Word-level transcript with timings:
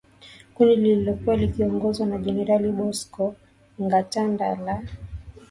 kundi 0.55 0.75
lililokuwa 0.75 1.35
likiongozwa 1.35 2.05
na 2.07 2.17
jenerali 2.17 2.71
Bosco 2.71 3.35
Ntaganda 3.87 4.55
la 4.55 4.83